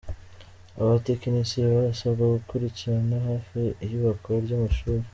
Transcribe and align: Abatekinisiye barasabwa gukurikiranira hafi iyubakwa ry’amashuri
Abatekinisiye 0.81 1.63
barasabwa 1.75 2.23
gukurikiranira 2.35 3.17
hafi 3.29 3.61
iyubakwa 3.85 4.31
ry’amashuri 4.45 5.03